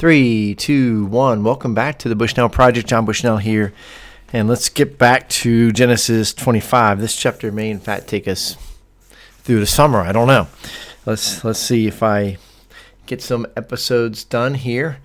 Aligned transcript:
Three, 0.00 0.54
two, 0.54 1.04
one. 1.04 1.44
Welcome 1.44 1.74
back 1.74 1.98
to 1.98 2.08
the 2.08 2.16
Bushnell 2.16 2.48
Project. 2.48 2.88
John 2.88 3.04
Bushnell 3.04 3.36
here. 3.36 3.74
And 4.32 4.48
let's 4.48 4.70
get 4.70 4.96
back 4.96 5.28
to 5.28 5.72
Genesis 5.72 6.32
25. 6.32 7.02
This 7.02 7.14
chapter 7.14 7.52
may, 7.52 7.68
in 7.68 7.80
fact, 7.80 8.08
take 8.08 8.26
us 8.26 8.56
through 9.42 9.60
the 9.60 9.66
summer. 9.66 10.00
I 10.00 10.12
don't 10.12 10.26
know. 10.26 10.48
Let's 11.04 11.44
let's 11.44 11.58
see 11.58 11.86
if 11.86 12.02
I 12.02 12.38
get 13.04 13.20
some 13.20 13.46
episodes 13.58 14.24
done 14.24 14.54
here 14.54 15.00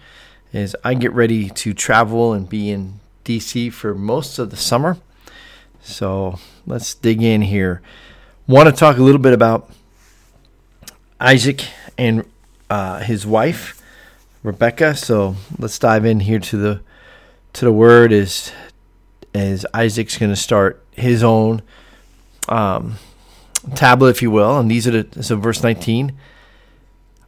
as 0.54 0.78
I 0.81 0.94
get 0.94 1.12
ready 1.12 1.50
to 1.50 1.74
travel 1.74 2.32
and 2.32 2.48
be 2.48 2.70
in 2.70 3.02
DC 3.26 3.74
for 3.74 3.94
most 3.94 4.40
of 4.40 4.50
the 4.50 4.56
summer. 4.56 4.96
So 5.82 6.40
let's 6.66 6.96
dig 6.96 7.22
in 7.22 7.42
here. 7.42 7.82
Want 8.48 8.70
to 8.70 8.72
talk 8.74 8.96
a 8.96 9.04
little 9.04 9.20
bit 9.20 9.34
about 9.34 9.70
Isaac 11.20 11.66
and 11.98 12.24
uh, 12.70 13.00
his 13.00 13.26
wife. 13.26 13.82
Rebekah. 14.46 14.96
So 14.96 15.36
let's 15.58 15.80
dive 15.80 16.05
in 16.05 16.20
here 16.22 16.40
to 16.40 16.58
the 16.58 16.82
to 17.53 17.66
the 17.66 17.72
word 17.72 18.13
as 18.13 18.52
as 19.34 19.66
Isaac's 19.73 20.17
going 20.17 20.31
to 20.31 20.36
start 20.36 20.86
his 20.91 21.23
own 21.23 21.62
um, 22.48 22.95
tablet, 23.76 24.09
if 24.09 24.22
you 24.22 24.31
will, 24.31 24.58
and 24.58 24.70
these 24.70 24.88
are 24.88 25.03
the 25.03 25.23
so 25.23 25.36
verse 25.36 25.63
nineteen. 25.63 26.13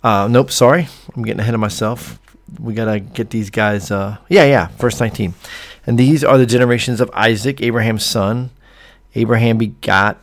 Uh, 0.04 0.28
nope, 0.30 0.52
sorry, 0.52 0.88
I'm 1.16 1.24
getting 1.24 1.40
ahead 1.40 1.54
of 1.54 1.60
myself. 1.60 2.20
We 2.60 2.74
gotta 2.74 3.00
get 3.00 3.32
these 3.32 3.50
guys. 3.50 3.92
Uh, 3.92 4.18
yeah, 4.30 4.46
yeah, 4.46 4.68
verse 4.78 5.00
nineteen, 5.00 5.34
and 5.86 5.98
these 5.98 6.24
are 6.24 6.38
the 6.38 6.46
generations 6.46 7.02
of 7.02 7.10
Isaac, 7.14 7.62
Abraham's 7.62 8.06
son. 8.06 8.52
Abraham 9.16 9.58
begot 9.58 10.18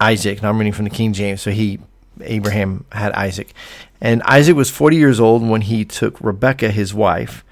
Isaac. 0.00 0.42
Now 0.42 0.48
I'm 0.48 0.58
reading 0.58 0.72
from 0.72 0.84
the 0.84 0.90
King 0.90 1.12
James, 1.12 1.42
so 1.42 1.50
he 1.50 1.78
Abraham 2.24 2.84
had 2.92 3.12
Isaac. 3.12 3.52
And 4.00 4.22
Isaac 4.22 4.56
was 4.56 4.70
40 4.70 4.96
years 4.96 5.20
old 5.20 5.46
when 5.46 5.62
he 5.62 5.84
took 5.84 6.20
Rebekah, 6.20 6.70
his 6.70 6.94
wife, 6.94 7.44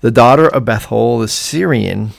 the 0.00 0.10
daughter 0.10 0.48
of 0.48 0.64
Bethuel, 0.64 1.18
the 1.18 1.28
Syrian 1.28 2.10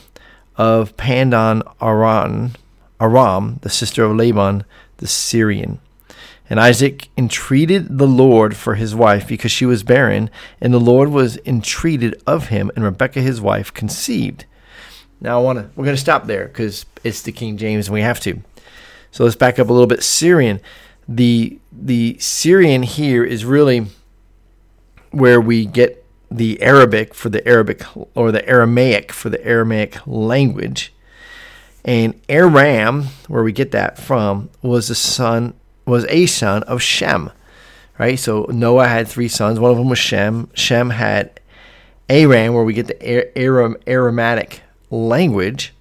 of 0.56 0.96
Padan 0.96 1.62
Aram, 1.80 2.52
Aram, 3.00 3.58
the 3.62 3.70
sister 3.70 4.04
of 4.04 4.16
Laban, 4.16 4.64
the 4.98 5.06
Syrian. 5.06 5.80
And 6.48 6.60
Isaac 6.60 7.08
entreated 7.16 7.98
the 7.98 8.06
Lord 8.06 8.56
for 8.56 8.76
his 8.76 8.94
wife 8.94 9.26
because 9.26 9.50
she 9.50 9.66
was 9.66 9.82
barren, 9.82 10.30
and 10.60 10.72
the 10.72 10.78
Lord 10.78 11.08
was 11.10 11.38
entreated 11.38 12.20
of 12.26 12.48
him, 12.48 12.70
and 12.76 12.84
Rebekah 12.84 13.20
his 13.20 13.40
wife 13.40 13.74
conceived. 13.74 14.44
Now 15.20 15.40
I 15.40 15.42
want 15.42 15.58
to 15.58 15.70
we're 15.74 15.84
going 15.84 15.96
to 15.96 16.00
stop 16.00 16.26
there 16.26 16.46
because 16.46 16.86
it's 17.02 17.22
the 17.22 17.32
King 17.32 17.56
James 17.56 17.88
and 17.88 17.94
we 17.94 18.02
have 18.02 18.20
to. 18.20 18.42
So 19.10 19.24
let's 19.24 19.36
back 19.36 19.58
up 19.58 19.68
a 19.68 19.72
little 19.72 19.86
bit. 19.86 20.02
Syrian 20.02 20.60
the 21.08 21.58
the 21.72 22.16
Syrian 22.18 22.82
here 22.82 23.24
is 23.24 23.44
really 23.44 23.86
where 25.10 25.40
we 25.40 25.66
get 25.66 26.04
the 26.30 26.60
Arabic 26.60 27.14
for 27.14 27.28
the 27.28 27.46
Arabic 27.46 27.82
or 28.14 28.32
the 28.32 28.46
Aramaic 28.48 29.12
for 29.12 29.30
the 29.30 29.44
Aramaic 29.46 29.98
language. 30.06 30.92
And 31.84 32.20
Aram, 32.28 33.04
where 33.28 33.44
we 33.44 33.52
get 33.52 33.70
that 33.70 33.98
from, 33.98 34.50
was 34.60 34.88
the 34.88 34.94
son 34.94 35.54
was 35.84 36.04
a 36.08 36.26
son 36.26 36.64
of 36.64 36.82
Shem. 36.82 37.30
Right? 37.98 38.18
So 38.18 38.46
Noah 38.50 38.88
had 38.88 39.08
three 39.08 39.28
sons. 39.28 39.58
One 39.58 39.70
of 39.70 39.78
them 39.78 39.88
was 39.88 39.98
Shem. 39.98 40.50
Shem 40.54 40.90
had 40.90 41.40
Aram, 42.08 42.54
where 42.54 42.64
we 42.64 42.74
get 42.74 42.88
the 42.88 43.38
Aram 43.38 43.76
Aramaic 43.86 44.62
language. 44.90 45.72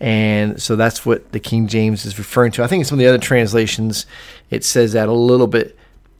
And 0.00 0.62
so 0.62 0.76
that's 0.76 1.04
what 1.04 1.32
the 1.32 1.40
King 1.40 1.66
James 1.66 2.04
is 2.04 2.18
referring 2.18 2.52
to. 2.52 2.62
I 2.62 2.66
think 2.66 2.82
in 2.82 2.84
some 2.84 2.98
of 2.98 3.00
the 3.00 3.08
other 3.08 3.18
translations, 3.18 4.06
it 4.50 4.64
says 4.64 4.92
that 4.92 5.08
a 5.08 5.12
little 5.12 5.48
bit 5.48 5.76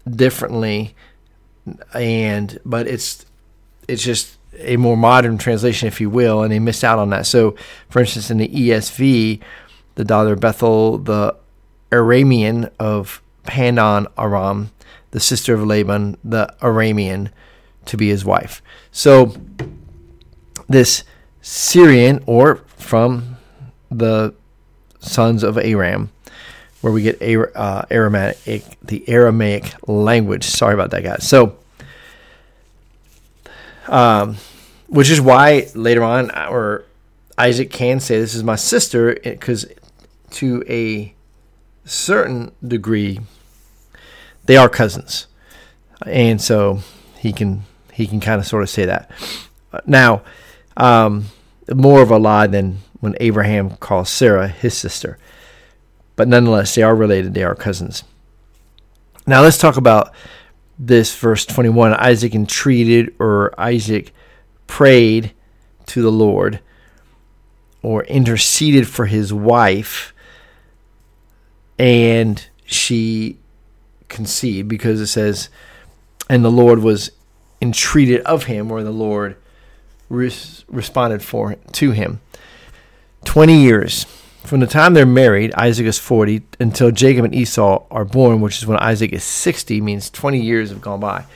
differently, 0.09 0.95
and 1.95 2.59
but 2.65 2.89
it's 2.89 3.25
it's 3.87 4.03
just 4.03 4.37
a 4.59 4.77
more 4.77 4.97
modern 4.97 5.39
translation, 5.39 5.87
if 5.87 6.01
you 6.01 6.11
will, 6.11 6.43
and 6.43 6.53
they 6.53 6.59
missed 6.59 6.83
out 6.85 6.99
on 6.99 7.11
that. 7.11 7.27
So, 7.27 7.55
for 7.89 8.01
instance, 8.01 8.31
in 8.31 8.39
the 8.39 8.49
ESV, 8.49 9.41
the 9.95 10.05
daughter 10.05 10.33
of 10.33 10.41
Bethuel, 10.41 10.99
the 10.99 11.37
Aramean 11.91 12.71
of 12.79 13.23
Padan 13.45 14.07
Aram, 14.19 14.71
the 15.13 15.21
sister 15.21 15.55
of 15.55 15.65
Laban, 15.65 16.17
the 16.25 16.55
Aramean, 16.61 17.31
to 17.87 17.97
be 17.97 18.09
his 18.09 18.25
wife. 18.25 18.61
So, 18.91 19.35
this 20.69 21.05
Syrian, 21.41 22.23
or 22.27 22.57
from 22.77 23.38
the 23.91 24.35
sons 25.01 25.43
of 25.43 25.57
Aram, 25.59 26.11
where 26.81 26.93
we 26.93 27.03
get 27.03 27.21
uh, 27.55 27.85
Aramaic, 27.91 28.65
the 28.83 29.09
Aramaic 29.09 29.75
language. 29.89 30.45
Sorry 30.45 30.75
about 30.75 30.91
that, 30.91 31.03
guys. 31.03 31.29
So, 31.29 31.57
um, 33.87 34.37
which 34.87 35.11
is 35.11 35.21
why 35.21 35.69
later 35.75 36.03
on, 36.03 36.31
or 36.31 36.85
Isaac 37.37 37.71
can 37.71 38.01
say, 38.01 38.19
"This 38.19 38.35
is 38.35 38.43
my 38.43 38.57
sister," 38.57 39.19
because 39.23 39.67
to 40.33 40.63
a 40.69 41.15
certain 41.85 42.53
degree, 42.67 43.21
they 44.45 44.57
are 44.57 44.69
cousins, 44.69 45.27
and 46.07 46.41
so 46.41 46.81
he 47.19 47.33
can 47.33 47.65
he 47.93 48.07
can 48.07 48.21
kind 48.21 48.41
of 48.41 48.47
sort 48.47 48.63
of 48.63 48.71
say 48.71 48.85
that. 48.85 49.11
Now, 49.87 50.23
um, 50.77 51.27
more 51.75 52.01
of 52.01 52.11
a 52.11 52.19
lie 52.19 52.47
than 52.47 52.79
when 53.01 53.15
Abraham 53.21 53.77
calls 53.77 54.11
Sarah 54.11 54.49
his 54.49 54.77
sister. 54.77 55.19
But 56.17 56.29
nonetheless, 56.29 56.75
they 56.75 56.83
are 56.83 56.97
related, 56.97 57.35
they 57.35 57.45
are 57.45 57.55
cousins. 57.55 58.05
Now 59.27 59.43
let's 59.43 59.59
talk 59.59 59.77
about 59.77 60.13
this 60.79 61.15
verse 61.15 61.45
21. 61.45 61.95
Isaac 61.95 62.35
entreated 62.35 63.15
or 63.19 63.53
Isaac 63.59 64.13
prayed 64.67 65.33
to 65.87 66.03
the 66.03 66.13
Lord 66.13 66.61
or 67.83 68.05
interceded 68.05 68.89
for 68.89 69.07
his 69.07 69.33
wife 69.33 70.13
and 71.79 72.47
she 72.65 73.39
conceived 74.09 74.69
because 74.69 75.01
it 75.01 75.07
says 75.07 75.49
and 76.29 76.45
the 76.45 76.51
Lord 76.51 76.81
was 76.81 77.11
entreated 77.61 78.21
of 78.23 78.45
him 78.45 78.71
or 78.71 78.83
the 78.83 78.91
Lord 78.91 79.37
res- 80.09 80.65
responded 80.69 81.23
for 81.23 81.57
to 81.73 81.91
him. 81.93 82.21
20 83.25 83.61
years. 83.63 84.05
From 84.45 84.61
the 84.61 84.67
time 84.67 84.95
they're 84.95 85.05
married, 85.05 85.53
Isaac 85.55 85.87
is 85.87 85.99
40, 85.99 86.43
until 86.59 86.91
Jacob 86.91 87.25
and 87.25 87.35
Esau 87.35 87.85
are 87.91 88.05
born, 88.05 88.41
which 88.41 88.59
is 88.59 88.67
when 88.67 88.79
Isaac 88.79 89.13
is 89.13 89.23
60, 89.23 89.81
means 89.81 90.09
20 90.09 90.41
years 90.41 90.71
have 90.71 90.81
gone 90.81 91.01
by. 91.01 91.27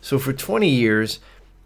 So 0.00 0.18
for 0.18 0.32
20 0.32 0.68
years, 0.68 1.18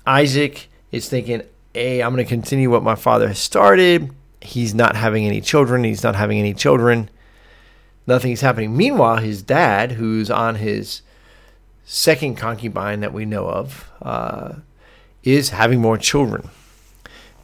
Isaac 0.07 0.69
is 0.91 1.09
thinking, 1.09 1.43
hey, 1.75 2.03
I'm 2.03 2.15
going 2.15 2.25
to 2.25 2.29
continue 2.29 2.71
what 2.71 2.83
my 2.83 2.95
father 2.95 3.29
has 3.29 3.39
started. 3.39 4.11
He's 4.41 4.75
not 4.75 4.97
having 4.97 5.27
any 5.27 5.41
children. 5.41 5.85
He's 5.85 6.03
not 6.03 6.15
having 6.15 6.39
any 6.39 6.55
children. 6.55 7.11
Nothing's 8.07 8.41
happening. 8.41 8.77
Meanwhile, 8.77 9.19
his 9.19 9.43
dad, 9.43 9.93
who's 9.93 10.31
on 10.31 10.57
his 10.57 11.03
second 11.85 12.37
concubine 12.37 13.01
that 13.01 13.13
we 13.13 13.25
know 13.25 13.47
of, 13.47 13.91
uh, 14.01 14.55
is 15.23 15.51
having 15.51 15.81
more 15.81 15.99
children 15.99 16.49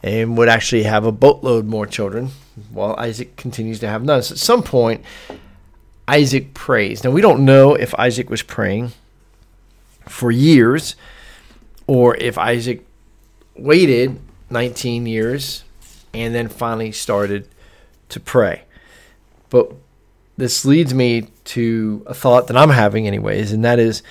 and 0.03 0.37
would 0.37 0.49
actually 0.49 0.83
have 0.83 1.05
a 1.05 1.11
boatload 1.11 1.65
more 1.65 1.85
children, 1.85 2.29
while 2.71 2.95
Isaac 2.97 3.35
continues 3.35 3.79
to 3.79 3.87
have 3.87 4.03
none. 4.03 4.21
So 4.23 4.33
at 4.33 4.39
some 4.39 4.63
point, 4.63 5.03
Isaac 6.07 6.53
prays. 6.53 7.03
Now, 7.03 7.11
we 7.11 7.21
don't 7.21 7.45
know 7.45 7.75
if 7.75 7.93
Isaac 7.95 8.29
was 8.29 8.41
praying 8.41 8.91
for 10.07 10.31
years 10.31 10.95
or 11.87 12.15
if 12.17 12.37
Isaac 12.37 12.85
waited 13.55 14.19
19 14.49 15.05
years 15.05 15.63
and 16.13 16.33
then 16.33 16.49
finally 16.49 16.91
started 16.91 17.47
to 18.09 18.19
pray. 18.19 18.63
But 19.49 19.71
this 20.37 20.65
leads 20.65 20.93
me 20.93 21.27
to 21.45 22.03
a 22.07 22.13
thought 22.13 22.47
that 22.47 22.57
I'm 22.57 22.69
having 22.69 23.07
anyways, 23.07 23.51
and 23.51 23.63
that 23.63 23.79
is 23.79 24.01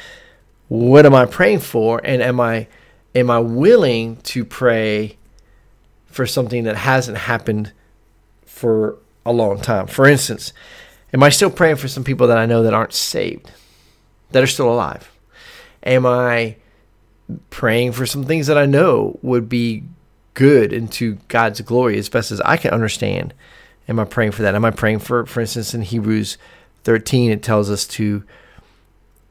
what 0.68 1.04
am 1.04 1.14
I 1.14 1.26
praying 1.26 1.60
for 1.60 2.00
and 2.04 2.22
am 2.22 2.40
I 2.40 2.68
am 3.14 3.30
I 3.30 3.40
willing 3.40 4.16
to 4.16 4.44
pray 4.44 5.16
for 6.10 6.27
something 6.27 6.65
that 6.65 6.77
hasn't 6.77 7.18
happened 7.18 7.72
for 8.45 8.97
a 9.24 9.33
long 9.33 9.60
time. 9.60 9.86
For 9.86 10.07
instance, 10.07 10.53
am 11.15 11.22
I 11.22 11.28
still 11.28 11.51
praying 11.51 11.77
for 11.77 11.89
some 11.89 12.04
people 12.04 12.27
that 12.27 12.39
I 12.39 12.47
know 12.47 12.62
that 12.62 12.74
aren't 12.74 12.92
saved, 12.92 13.51
that 14.30 14.42
are 14.42 14.48
still 14.48 14.72
alive? 14.72 15.10
Am 15.84 16.04
I 16.04 16.57
praying 17.51 17.92
for 17.92 18.07
some 18.07 18.24
things 18.24 18.48
that 18.48 18.59
I 18.59 18.66
know 18.66 19.18
would 19.22 19.48
be 19.48 19.84
good 20.34 20.72
into 20.72 21.18
God's 21.28 21.60
glory 21.60 21.98
as 21.98 22.09
best 22.09 22.30
as 22.30 22.41
I 22.42 22.56
can 22.56 22.72
understand? 22.72 23.34
Am 23.89 23.98
I 23.98 24.04
praying 24.04 24.33
for 24.33 24.42
that? 24.42 24.54
Am 24.54 24.65
I 24.65 24.71
praying 24.71 25.01
for, 25.01 25.27
for 25.27 25.41
instance, 25.41 25.74
in 25.74 25.83
Hebrews 25.83 26.39
13, 26.84 27.30
it 27.30 27.42
tells 27.42 27.71
us 27.71 27.86
to 27.86 28.24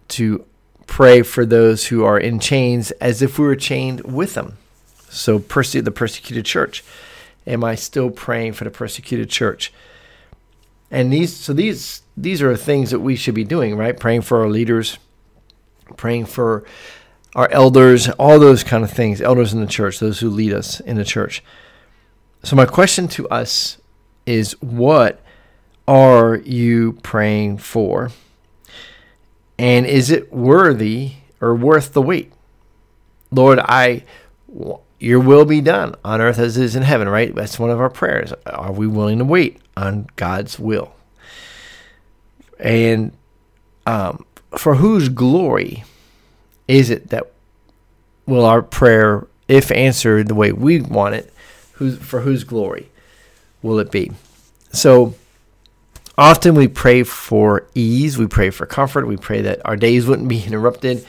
to 0.09 0.45
pray 0.87 1.21
for 1.21 1.45
those 1.45 1.87
who 1.87 2.03
are 2.03 2.19
in 2.19 2.39
chains 2.39 2.89
as 2.91 3.21
if 3.21 3.37
we 3.37 3.45
were 3.45 3.55
chained 3.55 4.01
with 4.01 4.33
them. 4.33 4.57
So 5.09 5.39
perse- 5.39 5.73
the 5.73 5.91
persecuted 5.91 6.45
church. 6.45 6.83
Am 7.47 7.63
I 7.63 7.75
still 7.75 8.09
praying 8.09 8.53
for 8.53 8.63
the 8.63 8.71
persecuted 8.71 9.29
church? 9.29 9.73
And 10.91 11.11
these 11.13 11.35
so 11.35 11.53
these 11.53 12.01
these 12.17 12.41
are 12.41 12.55
things 12.55 12.91
that 12.91 12.99
we 12.99 13.15
should 13.15 13.35
be 13.35 13.43
doing, 13.43 13.75
right? 13.75 13.99
Praying 13.99 14.21
for 14.21 14.41
our 14.41 14.49
leaders, 14.49 14.97
praying 15.97 16.25
for 16.25 16.63
our 17.35 17.49
elders, 17.49 18.09
all 18.11 18.39
those 18.39 18.63
kind 18.63 18.83
of 18.83 18.91
things, 18.91 19.21
elders 19.21 19.53
in 19.53 19.61
the 19.61 19.67
church, 19.67 19.99
those 19.99 20.19
who 20.19 20.29
lead 20.29 20.53
us 20.53 20.79
in 20.79 20.97
the 20.97 21.05
church. 21.05 21.43
So, 22.43 22.55
my 22.55 22.65
question 22.65 23.07
to 23.09 23.27
us 23.29 23.77
is 24.25 24.53
what 24.61 25.21
are 25.87 26.37
you 26.37 26.93
praying 27.03 27.57
for? 27.57 28.11
And 29.57 29.85
is 29.85 30.09
it 30.09 30.31
worthy 30.31 31.13
or 31.41 31.53
worth 31.53 31.93
the 31.93 32.01
wait? 32.01 32.31
Lord, 33.31 33.59
I 33.59 34.03
your 34.99 35.19
will 35.19 35.45
be 35.45 35.61
done 35.61 35.95
on 36.03 36.19
earth 36.19 36.37
as 36.37 36.57
it 36.57 36.63
is 36.63 36.75
in 36.75 36.83
heaven, 36.83 37.07
right? 37.07 37.33
That's 37.33 37.57
one 37.57 37.69
of 37.69 37.79
our 37.79 37.89
prayers. 37.89 38.33
Are 38.45 38.71
we 38.71 38.85
willing 38.85 39.19
to 39.19 39.25
wait 39.25 39.59
on 39.77 40.07
God's 40.17 40.59
will? 40.59 40.93
And 42.59 43.13
um, 43.87 44.25
for 44.57 44.75
whose 44.75 45.07
glory 45.07 45.85
is 46.67 46.89
it 46.89 47.09
that 47.09 47.31
will 48.25 48.45
our 48.45 48.61
prayer, 48.61 49.25
if 49.47 49.71
answered 49.71 50.27
the 50.27 50.35
way 50.35 50.51
we 50.51 50.81
want 50.81 51.15
it, 51.15 51.33
who's, 51.73 51.97
for 51.97 52.19
whose 52.19 52.43
glory 52.43 52.89
will 53.61 53.79
it 53.79 53.91
be? 53.91 54.11
So 54.73 55.15
often 56.17 56.55
we 56.55 56.67
pray 56.67 57.03
for 57.03 57.65
ease, 57.73 58.17
we 58.17 58.27
pray 58.27 58.49
for 58.49 58.65
comfort, 58.65 59.07
we 59.07 59.17
pray 59.17 59.41
that 59.43 59.61
our 59.63 59.77
days 59.77 60.05
wouldn't 60.05 60.27
be 60.27 60.43
interrupted 60.45 61.05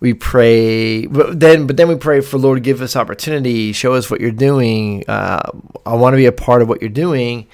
we 0.00 0.12
pray 0.12 1.06
but 1.06 1.40
then 1.40 1.66
but 1.66 1.76
then 1.76 1.88
we 1.88 1.96
pray 1.96 2.20
for 2.20 2.38
lord 2.38 2.62
give 2.62 2.82
us 2.82 2.96
opportunity. 2.96 3.72
Show 3.72 3.94
us 3.94 4.10
what 4.10 4.20
you're 4.20 4.30
doing. 4.30 5.04
Uh, 5.08 5.50
i 5.84 5.94
want 5.94 6.12
to 6.12 6.18
be 6.18 6.26
a 6.26 6.32
part 6.32 6.62
of 6.62 6.68
what 6.68 6.80
you're 6.80 6.90
doing. 6.90 7.46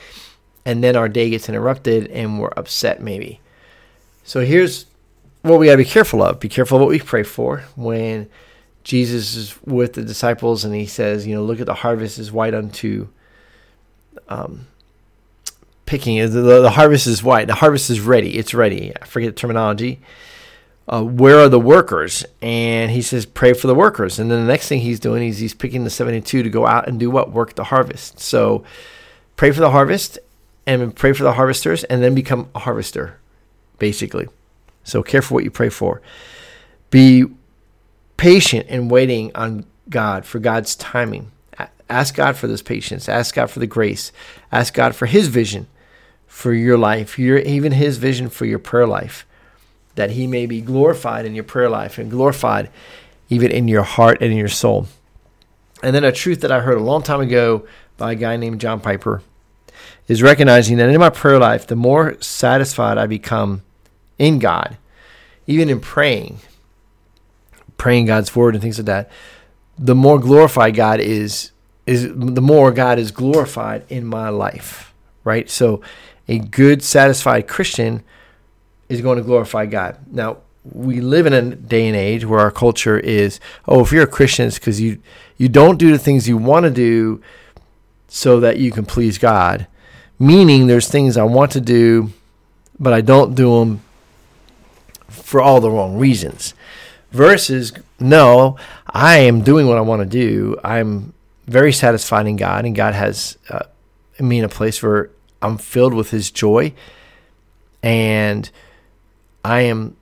And 0.64 0.82
then 0.82 0.96
our 0.96 1.08
day 1.08 1.30
gets 1.30 1.48
interrupted 1.48 2.06
and 2.08 2.40
we're 2.40 2.52
upset 2.56 3.02
maybe. 3.02 3.40
So 4.24 4.40
here's 4.40 4.86
what 5.42 5.58
we 5.58 5.66
got 5.66 5.72
to 5.72 5.78
be 5.78 5.84
careful 5.84 6.22
of. 6.22 6.38
Be 6.38 6.48
careful 6.48 6.76
of 6.76 6.82
what 6.82 6.90
we 6.90 7.00
pray 7.00 7.22
for. 7.22 7.64
When 7.76 8.28
jesus 8.84 9.36
is 9.36 9.56
with 9.64 9.92
the 9.92 10.02
disciples 10.02 10.64
and 10.64 10.74
he 10.74 10.86
says 10.86 11.24
you 11.24 11.32
know 11.32 11.44
look 11.44 11.60
at 11.60 11.66
the 11.66 11.74
harvest 11.74 12.18
is 12.18 12.32
white 12.32 12.52
unto 12.54 13.06
um, 14.28 14.66
picking. 15.86 16.18
The, 16.18 16.60
the 16.60 16.70
harvest 16.70 17.06
is 17.06 17.22
white. 17.22 17.46
The 17.46 17.54
harvest 17.54 17.90
is 17.90 18.00
ready. 18.00 18.36
It's 18.36 18.52
ready. 18.52 18.92
I 19.00 19.04
forget 19.04 19.34
the 19.34 19.40
terminology 19.40 20.00
uh, 20.92 21.02
where 21.02 21.38
are 21.38 21.48
the 21.48 21.58
workers? 21.58 22.22
And 22.42 22.90
he 22.90 23.00
says, 23.00 23.24
pray 23.24 23.54
for 23.54 23.66
the 23.66 23.74
workers. 23.74 24.18
And 24.18 24.30
then 24.30 24.42
the 24.44 24.52
next 24.52 24.68
thing 24.68 24.80
he's 24.80 25.00
doing 25.00 25.26
is 25.26 25.38
he's 25.38 25.54
picking 25.54 25.84
the 25.84 25.90
72 25.90 26.42
to 26.42 26.50
go 26.50 26.66
out 26.66 26.86
and 26.86 27.00
do 27.00 27.08
what? 27.08 27.32
Work 27.32 27.54
the 27.54 27.64
harvest. 27.64 28.20
So 28.20 28.62
pray 29.36 29.52
for 29.52 29.60
the 29.60 29.70
harvest 29.70 30.18
and 30.66 30.94
pray 30.94 31.14
for 31.14 31.22
the 31.22 31.32
harvesters 31.32 31.82
and 31.84 32.02
then 32.02 32.14
become 32.14 32.50
a 32.54 32.58
harvester, 32.58 33.18
basically. 33.78 34.28
So 34.84 35.02
care 35.02 35.22
for 35.22 35.32
what 35.32 35.44
you 35.44 35.50
pray 35.50 35.70
for. 35.70 36.02
Be 36.90 37.24
patient 38.18 38.68
in 38.68 38.88
waiting 38.88 39.32
on 39.34 39.64
God 39.88 40.26
for 40.26 40.40
God's 40.40 40.76
timing. 40.76 41.32
Ask 41.88 42.16
God 42.16 42.36
for 42.36 42.48
this 42.48 42.62
patience. 42.62 43.08
Ask 43.08 43.34
God 43.34 43.50
for 43.50 43.60
the 43.60 43.66
grace. 43.66 44.12
Ask 44.50 44.74
God 44.74 44.94
for 44.94 45.06
His 45.06 45.28
vision 45.28 45.68
for 46.26 46.52
your 46.52 46.76
life, 46.76 47.18
your, 47.18 47.38
even 47.38 47.72
His 47.72 47.96
vision 47.96 48.28
for 48.28 48.44
your 48.44 48.58
prayer 48.58 48.86
life 48.86 49.26
that 49.94 50.10
he 50.10 50.26
may 50.26 50.46
be 50.46 50.60
glorified 50.60 51.24
in 51.24 51.34
your 51.34 51.44
prayer 51.44 51.68
life 51.68 51.98
and 51.98 52.10
glorified 52.10 52.70
even 53.28 53.50
in 53.50 53.68
your 53.68 53.82
heart 53.82 54.18
and 54.20 54.32
in 54.32 54.38
your 54.38 54.48
soul. 54.48 54.86
And 55.82 55.94
then 55.94 56.04
a 56.04 56.12
truth 56.12 56.40
that 56.42 56.52
I 56.52 56.60
heard 56.60 56.78
a 56.78 56.82
long 56.82 57.02
time 57.02 57.20
ago 57.20 57.66
by 57.96 58.12
a 58.12 58.16
guy 58.16 58.36
named 58.36 58.60
John 58.60 58.80
Piper 58.80 59.22
is 60.08 60.22
recognizing 60.22 60.76
that 60.76 60.88
in 60.88 61.00
my 61.00 61.10
prayer 61.10 61.38
life, 61.38 61.66
the 61.66 61.76
more 61.76 62.20
satisfied 62.20 62.98
I 62.98 63.06
become 63.06 63.62
in 64.18 64.38
God, 64.38 64.76
even 65.46 65.68
in 65.68 65.80
praying, 65.80 66.38
praying 67.76 68.06
God's 68.06 68.34
word 68.36 68.54
and 68.54 68.62
things 68.62 68.78
like 68.78 68.86
that, 68.86 69.10
the 69.78 69.94
more 69.94 70.18
glorified 70.18 70.74
God 70.74 71.00
is, 71.00 71.50
is 71.86 72.02
the 72.14 72.42
more 72.42 72.70
God 72.70 72.98
is 72.98 73.10
glorified 73.10 73.84
in 73.88 74.06
my 74.06 74.28
life. 74.28 74.92
Right? 75.24 75.48
So 75.48 75.80
a 76.28 76.38
good, 76.38 76.82
satisfied 76.82 77.48
Christian 77.48 78.02
is 78.92 79.00
going 79.00 79.16
to 79.16 79.24
glorify 79.24 79.64
God. 79.66 79.96
Now, 80.10 80.38
we 80.70 81.00
live 81.00 81.26
in 81.26 81.32
a 81.32 81.42
day 81.56 81.88
and 81.88 81.96
age 81.96 82.24
where 82.24 82.40
our 82.40 82.50
culture 82.50 82.98
is, 82.98 83.40
oh, 83.66 83.80
if 83.80 83.90
you're 83.90 84.04
a 84.04 84.06
Christian, 84.06 84.46
it's 84.46 84.58
because 84.58 84.80
you 84.80 84.98
you 85.38 85.48
don't 85.48 85.78
do 85.78 85.90
the 85.90 85.98
things 85.98 86.28
you 86.28 86.36
want 86.36 86.64
to 86.64 86.70
do 86.70 87.20
so 88.06 88.38
that 88.40 88.58
you 88.58 88.70
can 88.70 88.84
please 88.84 89.18
God. 89.18 89.66
Meaning, 90.18 90.66
there's 90.66 90.88
things 90.88 91.16
I 91.16 91.24
want 91.24 91.50
to 91.52 91.60
do, 91.60 92.10
but 92.78 92.92
I 92.92 93.00
don't 93.00 93.34
do 93.34 93.58
them 93.58 93.80
for 95.08 95.40
all 95.40 95.60
the 95.60 95.70
wrong 95.70 95.98
reasons. 95.98 96.54
Versus, 97.10 97.72
no, 97.98 98.56
I 98.86 99.18
am 99.18 99.42
doing 99.42 99.66
what 99.66 99.78
I 99.78 99.80
want 99.80 100.00
to 100.00 100.06
do. 100.06 100.58
I'm 100.62 101.12
very 101.46 101.72
satisfied 101.72 102.26
in 102.26 102.36
God, 102.36 102.64
and 102.64 102.76
God 102.76 102.94
has 102.94 103.36
uh, 103.48 103.64
me 104.20 104.38
in 104.38 104.44
a 104.44 104.48
place 104.48 104.82
where 104.82 105.10
I'm 105.40 105.58
filled 105.58 105.94
with 105.94 106.10
His 106.10 106.30
joy 106.30 106.72
and 107.82 108.48
I 109.44 109.62
am 109.62 109.96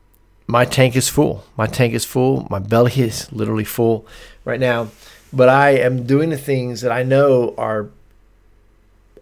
my 0.46 0.64
tank 0.64 0.96
is 0.96 1.08
full. 1.08 1.44
My 1.56 1.66
tank 1.66 1.94
is 1.94 2.04
full. 2.04 2.46
My 2.50 2.58
belly 2.58 2.92
is 2.96 3.32
literally 3.32 3.64
full 3.64 4.04
right 4.44 4.58
now. 4.58 4.88
But 5.32 5.48
I 5.48 5.70
am 5.70 6.06
doing 6.06 6.30
the 6.30 6.38
things 6.38 6.80
that 6.80 6.90
I 6.90 7.04
know 7.04 7.54
are 7.56 7.88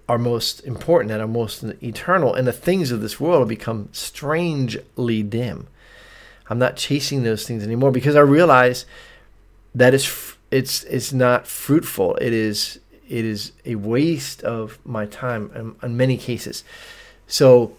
are 0.09 0.19
most 0.19 0.61
important 0.65 1.13
and 1.13 1.21
are 1.21 1.29
most 1.29 1.63
eternal, 1.83 2.33
and 2.33 2.47
the 2.47 2.53
things 2.53 2.91
of 2.91 3.03
this 3.03 3.21
world 3.21 3.41
have 3.41 3.49
become 3.49 3.91
strangely 3.93 5.23
dim. 5.23 5.67
I'm 6.49 6.59
not 6.59 6.77
chasing 6.77 7.25
those 7.25 7.47
things 7.47 7.63
anymore 7.63 7.91
because 7.91 8.17
I 8.17 8.21
realize 8.21 8.87
that 9.75 9.93
it's 9.93 10.35
it's 10.51 10.85
it's 10.85 11.13
not 11.13 11.47
fruitful. 11.47 12.17
It 12.17 12.33
is 12.33 12.81
it 13.07 13.25
is 13.25 13.53
a 13.67 13.75
waste 13.75 14.43
of 14.43 14.79
my 14.85 15.05
time 15.05 15.51
in, 15.55 15.75
in 15.83 15.97
many 15.97 16.17
cases. 16.17 16.65
So 17.27 17.77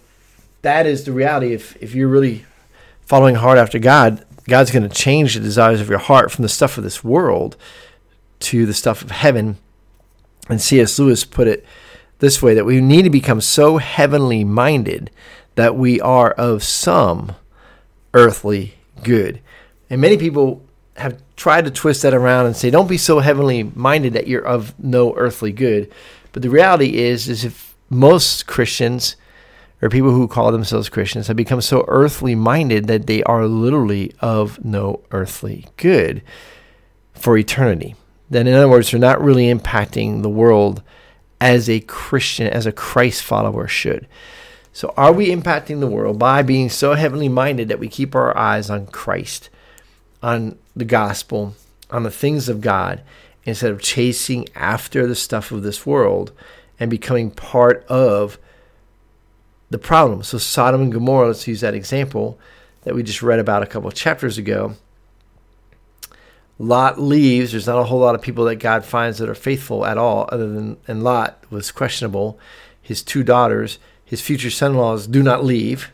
that 0.62 0.86
is 0.86 1.04
the 1.04 1.12
reality. 1.12 1.54
If 1.54 1.76
if 1.82 1.96
you're 1.96 2.08
really 2.08 2.46
following 3.02 3.36
hard 3.36 3.58
after 3.58 3.80
God, 3.80 4.26
God's 4.48 4.72
going 4.72 4.88
to 4.88 4.96
change 4.96 5.34
the 5.34 5.40
desires 5.40 5.82
of 5.82 5.90
your 5.90 6.00
heart 6.00 6.32
from 6.32 6.44
the 6.44 6.50
stuff 6.50 6.78
of 6.78 6.84
this 6.84 7.04
world 7.04 7.56
to 8.40 8.66
the 8.66 8.74
stuff 8.74 9.02
of 9.02 9.12
heaven. 9.12 9.58
And 10.50 10.62
C.S. 10.62 10.98
Lewis 10.98 11.26
put 11.26 11.48
it 11.48 11.66
this 12.20 12.42
way 12.42 12.54
that 12.54 12.66
we 12.66 12.82
need 12.82 13.04
to 13.04 13.10
become 13.10 13.42
so 13.42 13.78
heavenly 13.78 14.44
minded 14.44 15.12
that 15.56 15.76
we 15.76 16.02
are 16.02 16.32
of 16.32 16.64
some 16.64 17.36
earthly 18.14 18.76
good. 19.04 19.42
And 19.90 20.02
many 20.02 20.18
people 20.18 20.64
have 20.98 21.22
tried 21.36 21.66
to 21.66 21.72
twist 21.72 22.02
that 22.02 22.14
around 22.14 22.46
and 22.46 22.56
say, 22.56 22.70
don't 22.70 22.90
be 22.90 22.98
so 22.98 23.20
heavenly 23.20 23.64
minded 23.64 24.14
that 24.14 24.28
you're 24.28 24.46
of 24.46 24.78
no 24.80 25.16
earthly 25.16 25.52
good. 25.52 25.92
But 26.34 26.42
the 26.42 26.50
reality 26.50 26.98
is, 26.98 27.30
is 27.30 27.46
if 27.46 27.76
most 27.90 28.46
Christians 28.48 29.16
or 29.82 29.90
people 29.90 30.12
who 30.12 30.28
call 30.28 30.52
themselves 30.52 30.90
Christians 30.90 31.28
have 31.28 31.38
become 31.38 31.62
so 31.62 31.86
earthly 31.88 32.36
minded 32.36 32.88
that 32.88 33.08
they 33.08 33.24
are 33.24 33.48
literally 33.48 34.14
of 34.20 34.64
no 34.64 35.02
earthly 35.12 35.68
good 35.78 36.22
for 37.14 37.38
eternity. 37.38 37.96
Then, 38.30 38.48
in 38.48 38.54
other 38.54 38.70
words, 38.70 38.92
they're 38.92 39.00
not 39.00 39.24
really 39.24 39.52
impacting 39.54 40.22
the 40.22 40.30
world 40.30 40.84
as 41.42 41.70
a 41.70 41.80
Christian, 41.82 42.48
as 42.48 42.66
a 42.66 42.72
Christ 42.72 43.24
follower 43.24 43.68
should. 43.68 44.08
So, 44.72 44.94
are 44.96 45.12
we 45.12 45.30
impacting 45.30 45.80
the 45.80 45.88
world 45.88 46.20
by 46.20 46.42
being 46.44 46.70
so 46.70 46.94
heavenly 46.94 47.30
minded 47.30 47.70
that 47.70 47.80
we 47.80 47.88
keep 47.88 48.14
our 48.14 48.38
eyes 48.38 48.70
on 48.70 48.88
Christ, 48.88 49.50
on 50.22 50.58
the 50.76 50.86
gospel, 50.86 51.56
on 51.90 52.04
the 52.04 52.12
things 52.12 52.50
of 52.50 52.62
God, 52.62 53.02
instead 53.46 53.72
of 53.72 53.82
chasing 53.82 54.48
after 54.56 55.08
the 55.08 55.16
stuff 55.16 55.52
of 55.52 55.64
this 55.64 55.86
world 55.86 56.32
and 56.80 56.92
becoming 56.92 57.32
part 57.32 57.84
of 57.88 58.38
the 59.70 59.78
problem. 59.78 60.24
So 60.24 60.38
Sodom 60.38 60.82
and 60.82 60.92
Gomorrah, 60.92 61.28
let's 61.28 61.48
use 61.48 61.62
that 61.62 61.74
example 61.74 62.40
that 62.84 62.96
we 62.96 63.04
just 63.04 63.22
read 63.22 63.40
about 63.40 63.64
a 63.64 63.68
couple 63.68 63.92
chapters 63.92 64.38
ago. 64.38 64.76
Lot 66.58 67.00
leaves. 67.00 67.52
There's 67.52 67.68
not 67.68 67.80
a 67.80 67.86
whole 67.86 68.00
lot 68.00 68.16
of 68.16 68.22
people 68.22 68.46
that 68.46 68.58
God 68.58 68.84
finds 68.84 69.18
that 69.18 69.30
are 69.30 69.36
faithful 69.36 69.86
at 69.86 69.98
all, 69.98 70.28
other 70.32 70.52
than 70.52 70.78
and 70.88 71.04
Lot 71.04 71.42
was 71.50 71.72
questionable. 71.72 72.38
His 72.82 73.02
two 73.02 73.24
daughters, 73.24 73.80
his 74.04 74.22
future 74.22 74.50
son-in-laws, 74.50 75.08
do 75.08 75.24
not 75.24 75.46
leave, 75.46 75.92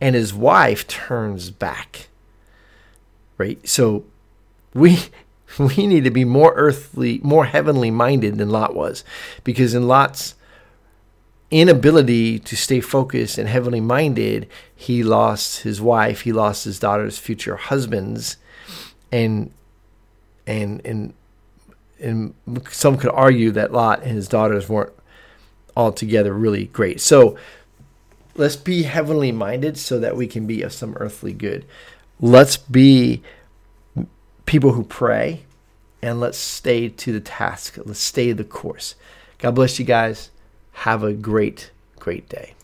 and 0.00 0.14
his 0.14 0.32
wife 0.32 0.86
turns 0.86 1.50
back. 1.50 2.08
Right. 3.36 3.66
So 3.66 4.04
we 4.74 4.98
we 5.58 5.86
need 5.86 6.04
to 6.04 6.10
be 6.10 6.24
more 6.24 6.52
earthly, 6.54 7.20
more 7.24 7.46
heavenly 7.46 7.90
minded 7.90 8.38
than 8.38 8.50
Lot 8.50 8.76
was, 8.76 9.04
because 9.42 9.74
in 9.74 9.88
Lot's 9.88 10.34
inability 11.50 12.38
to 12.40 12.56
stay 12.56 12.80
focused 12.80 13.38
and 13.38 13.48
heavenly 13.48 13.80
minded, 13.80 14.48
he 14.74 15.02
lost 15.02 15.62
his 15.62 15.80
wife, 15.80 16.22
he 16.22 16.32
lost 16.32 16.64
his 16.64 16.78
daughter's 16.78 17.18
future 17.18 17.56
husbands, 17.56 18.36
and 19.12 19.50
and 20.46 20.84
and 20.84 21.14
and 22.00 22.34
some 22.70 22.96
could 22.96 23.10
argue 23.10 23.50
that 23.52 23.72
Lot 23.72 24.02
and 24.02 24.12
his 24.12 24.28
daughters 24.28 24.68
weren't 24.68 24.92
altogether 25.76 26.32
really 26.32 26.66
great. 26.66 27.00
So 27.00 27.36
let's 28.34 28.56
be 28.56 28.82
heavenly 28.82 29.32
minded 29.32 29.78
so 29.78 29.98
that 30.00 30.16
we 30.16 30.26
can 30.26 30.46
be 30.46 30.62
of 30.62 30.72
some 30.72 30.94
earthly 30.98 31.32
good. 31.32 31.64
Let's 32.20 32.56
be 32.56 33.22
people 34.46 34.72
who 34.72 34.84
pray, 34.84 35.44
and 36.02 36.20
let's 36.20 36.38
stay 36.38 36.88
to 36.88 37.12
the 37.12 37.20
task. 37.20 37.78
Let's 37.84 38.00
stay 38.00 38.32
the 38.32 38.44
course. 38.44 38.94
God 39.38 39.54
bless 39.54 39.78
you 39.78 39.84
guys. 39.84 40.30
Have 40.80 41.02
a 41.02 41.12
great, 41.12 41.70
great 41.98 42.28
day. 42.28 42.55